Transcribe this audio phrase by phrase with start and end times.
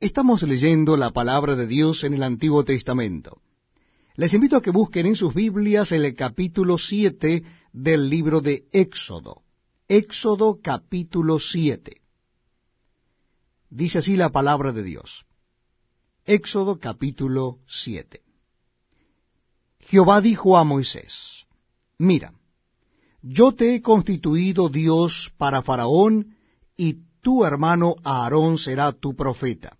[0.00, 3.42] Estamos leyendo la palabra de Dios en el Antiguo Testamento.
[4.16, 7.42] Les invito a que busquen en sus Biblias el capítulo 7
[7.74, 9.42] del libro de Éxodo.
[9.88, 12.00] Éxodo capítulo 7.
[13.68, 15.26] Dice así la palabra de Dios.
[16.24, 18.22] Éxodo capítulo 7.
[19.80, 21.44] Jehová dijo a Moisés,
[21.98, 22.32] Mira,
[23.20, 26.38] yo te he constituido Dios para Faraón,
[26.74, 29.76] y tu hermano Aarón será tu profeta.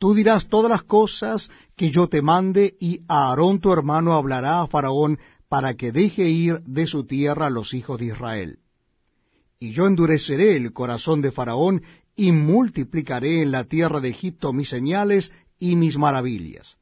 [0.00, 4.66] Tú dirás todas las cosas que yo te mande, y Aarón tu hermano hablará a
[4.66, 8.58] Faraón para que deje ir de su tierra a los hijos de Israel.
[9.58, 11.82] Y yo endureceré el corazón de Faraón,
[12.16, 16.78] y multiplicaré en la tierra de Egipto mis señales y mis maravillas.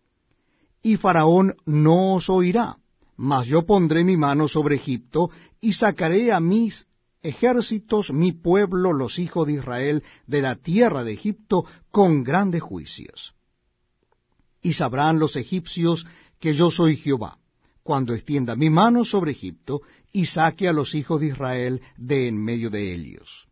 [0.80, 2.76] Y Faraón no os oirá,
[3.16, 6.86] mas yo pondré mi mano sobre Egipto, y sacaré a mis
[7.22, 13.34] ejércitos mi pueblo, los hijos de Israel, de la tierra de Egipto, con grandes juicios.
[14.62, 16.06] Y sabrán los egipcios
[16.38, 17.38] que yo soy Jehová,
[17.82, 22.42] cuando extienda mi mano sobre Egipto, y saque a los hijos de Israel de en
[22.42, 23.48] medio de ellos.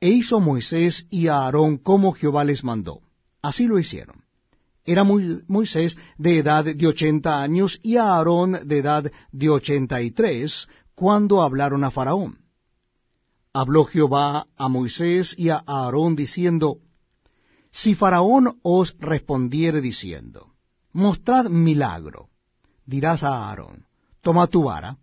[0.00, 3.00] E hizo Moisés y Aarón como Jehová les mandó.
[3.42, 4.27] Así lo hicieron.
[4.88, 10.66] Era Moisés de edad de ochenta años y Aarón de edad de ochenta y tres,
[10.94, 12.38] cuando hablaron a Faraón.
[13.52, 16.78] Habló Jehová a Moisés y a Aarón diciendo,
[17.70, 20.54] Si Faraón os respondiere diciendo,
[20.94, 22.30] Mostrad milagro,
[22.86, 23.84] dirás a Aarón,
[24.22, 24.96] Toma tu vara,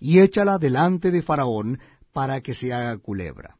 [0.00, 1.80] y échala delante de Faraón,
[2.14, 3.58] para que se haga culebra.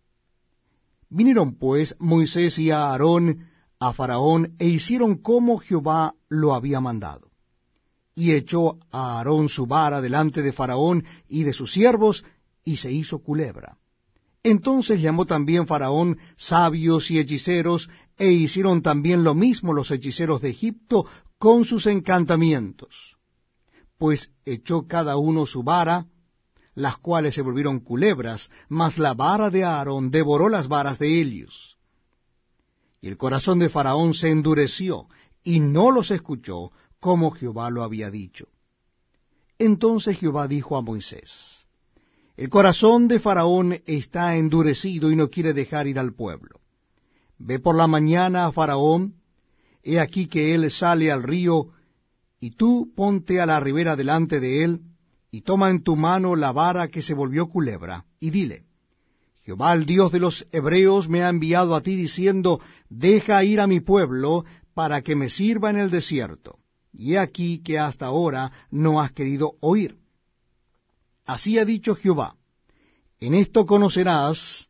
[1.10, 7.28] Vinieron pues Moisés y Aarón a Faraón, e hicieron como Jehová lo había mandado
[8.18, 12.24] y echó a Aarón su vara delante de Faraón y de sus siervos,
[12.64, 13.78] y se hizo culebra.
[14.42, 20.50] Entonces llamó también Faraón sabios y hechiceros, e hicieron también lo mismo los hechiceros de
[20.50, 21.06] Egipto
[21.38, 23.16] con sus encantamientos.
[23.98, 26.06] Pues echó cada uno su vara,
[26.74, 31.77] las cuales se volvieron culebras, mas la vara de Aarón devoró las varas de ellos.
[33.00, 35.06] Y el corazón de Faraón se endureció,
[35.44, 38.48] y no los escuchó, como Jehová lo había dicho.
[39.58, 41.66] Entonces Jehová dijo a Moisés,
[42.36, 46.60] El corazón de Faraón está endurecido y no quiere dejar ir al pueblo.
[47.38, 49.14] Ve por la mañana a Faraón,
[49.82, 51.70] he aquí que él sale al río,
[52.40, 54.80] y tú ponte a la ribera delante de él,
[55.30, 58.64] y toma en tu mano la vara que se volvió culebra, y dile,
[59.48, 62.60] Jehová el Dios de los Hebreos me ha enviado a ti diciendo,
[62.90, 64.44] Deja ir a mi pueblo,
[64.74, 66.58] para que me sirva en el desierto
[66.92, 69.96] y he aquí que hasta ahora no has querido oír.
[71.24, 72.34] Así ha dicho Jehová,
[73.20, 74.68] en esto conocerás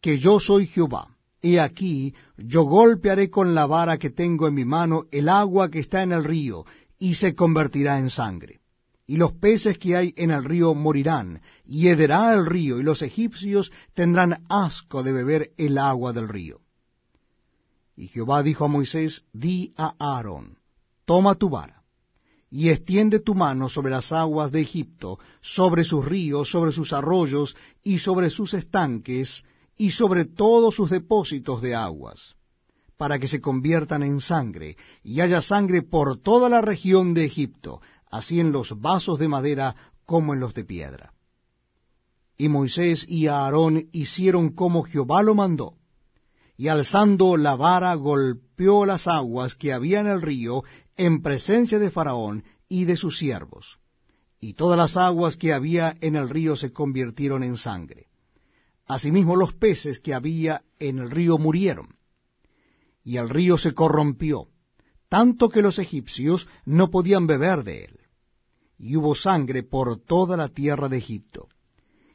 [0.00, 1.16] que yo soy Jehová.
[1.40, 5.78] He aquí, yo golpearé con la vara que tengo en mi mano el agua que
[5.78, 6.64] está en el río,
[6.98, 8.58] y se convertirá en sangre.
[9.06, 13.02] Y los peces que hay en el río morirán, y hederá el río, y los
[13.02, 16.60] egipcios tendrán asco de beber el agua del río.
[17.96, 20.58] Y Jehová dijo a Moisés, di a Aarón,
[21.04, 21.82] toma tu vara,
[22.50, 27.56] y extiende tu mano sobre las aguas de Egipto, sobre sus ríos, sobre sus arroyos,
[27.82, 29.44] y sobre sus estanques,
[29.78, 32.34] y sobre todos sus depósitos de aguas,
[32.96, 37.80] para que se conviertan en sangre, y haya sangre por toda la región de Egipto,
[38.10, 39.74] así en los vasos de madera
[40.04, 41.12] como en los de piedra.
[42.38, 45.74] Y Moisés y Aarón hicieron como Jehová lo mandó,
[46.56, 50.64] y alzando la vara golpeó las aguas que había en el río
[50.96, 53.78] en presencia de Faraón y de sus siervos,
[54.40, 58.08] y todas las aguas que había en el río se convirtieron en sangre.
[58.86, 61.96] Asimismo los peces que había en el río murieron,
[63.02, 64.48] y el río se corrompió,
[65.08, 68.00] tanto que los egipcios no podían beber de él,
[68.78, 71.48] y hubo sangre por toda la tierra de Egipto.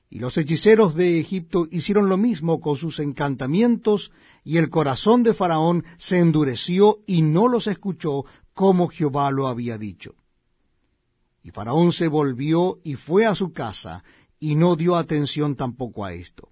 [0.09, 4.11] Y los hechiceros de Egipto hicieron lo mismo con sus encantamientos,
[4.43, 9.77] y el corazón de Faraón se endureció y no los escuchó como Jehová lo había
[9.77, 10.15] dicho.
[11.43, 14.03] Y Faraón se volvió y fue a su casa,
[14.39, 16.49] y no dio atención tampoco a esto.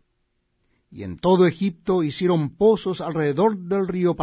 [0.92, 4.18] Y en todo Egipto hicieron pozos alrededor del río para